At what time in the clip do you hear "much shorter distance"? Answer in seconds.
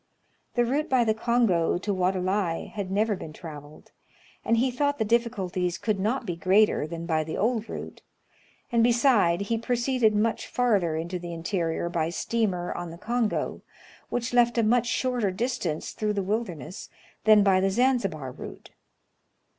14.63-15.91